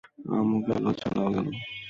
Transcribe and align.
আমও 0.31 0.57
গেলো, 0.67 0.89
চালাও 0.99 1.29
গেলো। 1.35 1.51